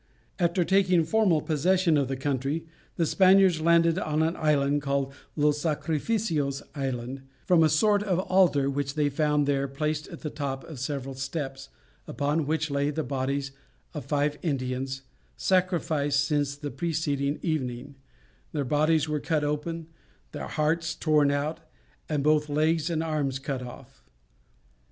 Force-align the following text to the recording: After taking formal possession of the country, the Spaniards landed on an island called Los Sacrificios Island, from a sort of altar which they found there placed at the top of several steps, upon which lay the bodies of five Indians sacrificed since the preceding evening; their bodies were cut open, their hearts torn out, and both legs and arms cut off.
After 0.39 0.65
taking 0.65 1.03
formal 1.03 1.41
possession 1.43 1.95
of 1.95 2.07
the 2.07 2.15
country, 2.15 2.65
the 2.95 3.05
Spaniards 3.05 3.61
landed 3.61 3.99
on 3.99 4.23
an 4.23 4.35
island 4.35 4.81
called 4.81 5.13
Los 5.35 5.61
Sacrificios 5.61 6.63
Island, 6.73 7.21
from 7.45 7.63
a 7.63 7.69
sort 7.69 8.01
of 8.01 8.17
altar 8.17 8.67
which 8.67 8.95
they 8.95 9.09
found 9.09 9.45
there 9.45 9.67
placed 9.67 10.07
at 10.07 10.21
the 10.21 10.31
top 10.31 10.63
of 10.63 10.79
several 10.79 11.13
steps, 11.13 11.69
upon 12.07 12.47
which 12.47 12.71
lay 12.71 12.89
the 12.89 13.03
bodies 13.03 13.51
of 13.93 14.03
five 14.05 14.39
Indians 14.41 15.03
sacrificed 15.37 16.25
since 16.25 16.55
the 16.55 16.71
preceding 16.71 17.37
evening; 17.43 17.93
their 18.53 18.65
bodies 18.65 19.07
were 19.07 19.19
cut 19.19 19.43
open, 19.43 19.85
their 20.31 20.47
hearts 20.47 20.95
torn 20.95 21.29
out, 21.29 21.59
and 22.09 22.23
both 22.23 22.49
legs 22.49 22.89
and 22.89 23.03
arms 23.03 23.37
cut 23.37 23.61
off. 23.61 24.03